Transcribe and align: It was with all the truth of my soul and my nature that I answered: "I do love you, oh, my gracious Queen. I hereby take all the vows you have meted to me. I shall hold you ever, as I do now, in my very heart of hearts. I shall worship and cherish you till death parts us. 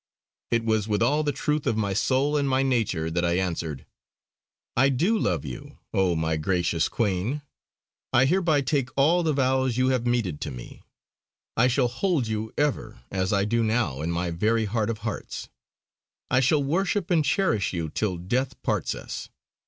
It 0.49 0.65
was 0.65 0.87
with 0.87 1.03
all 1.03 1.21
the 1.21 1.31
truth 1.31 1.67
of 1.67 1.77
my 1.77 1.93
soul 1.93 2.35
and 2.35 2.49
my 2.49 2.63
nature 2.63 3.11
that 3.11 3.23
I 3.23 3.33
answered: 3.37 3.85
"I 4.75 4.89
do 4.89 5.15
love 5.15 5.45
you, 5.45 5.77
oh, 5.93 6.15
my 6.15 6.37
gracious 6.37 6.89
Queen. 6.89 7.43
I 8.11 8.25
hereby 8.25 8.61
take 8.61 8.89
all 8.97 9.21
the 9.21 9.31
vows 9.33 9.77
you 9.77 9.89
have 9.89 10.07
meted 10.07 10.41
to 10.41 10.49
me. 10.49 10.81
I 11.55 11.67
shall 11.67 11.87
hold 11.87 12.25
you 12.25 12.51
ever, 12.57 12.97
as 13.11 13.31
I 13.31 13.45
do 13.45 13.63
now, 13.63 14.01
in 14.01 14.09
my 14.09 14.31
very 14.31 14.65
heart 14.65 14.89
of 14.89 14.97
hearts. 15.05 15.49
I 16.31 16.39
shall 16.39 16.63
worship 16.63 17.11
and 17.11 17.23
cherish 17.23 17.71
you 17.71 17.87
till 17.87 18.17
death 18.17 18.59
parts 18.63 18.95
us. 18.95 19.29